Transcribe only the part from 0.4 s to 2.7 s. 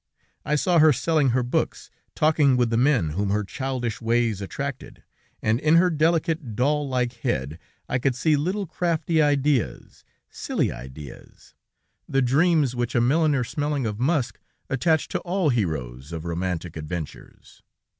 I saw her selling her books, talking